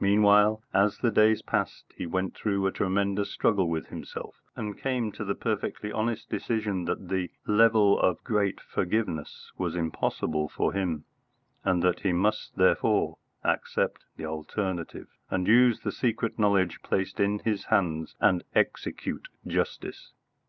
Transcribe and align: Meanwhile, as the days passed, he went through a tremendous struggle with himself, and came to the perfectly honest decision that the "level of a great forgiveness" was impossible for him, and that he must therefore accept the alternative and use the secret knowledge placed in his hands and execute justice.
Meanwhile, 0.00 0.64
as 0.74 0.98
the 0.98 1.12
days 1.12 1.42
passed, 1.42 1.94
he 1.96 2.04
went 2.04 2.34
through 2.34 2.66
a 2.66 2.72
tremendous 2.72 3.30
struggle 3.30 3.68
with 3.68 3.86
himself, 3.86 4.34
and 4.56 4.76
came 4.76 5.12
to 5.12 5.24
the 5.24 5.36
perfectly 5.36 5.92
honest 5.92 6.28
decision 6.28 6.86
that 6.86 7.06
the 7.08 7.30
"level 7.46 7.96
of 8.00 8.18
a 8.18 8.22
great 8.24 8.60
forgiveness" 8.60 9.52
was 9.56 9.76
impossible 9.76 10.48
for 10.48 10.72
him, 10.72 11.04
and 11.62 11.84
that 11.84 12.00
he 12.00 12.12
must 12.12 12.56
therefore 12.56 13.18
accept 13.44 14.02
the 14.16 14.26
alternative 14.26 15.06
and 15.30 15.46
use 15.46 15.78
the 15.82 15.92
secret 15.92 16.36
knowledge 16.36 16.82
placed 16.82 17.20
in 17.20 17.38
his 17.38 17.66
hands 17.66 18.16
and 18.20 18.42
execute 18.56 19.28
justice. 19.46 20.10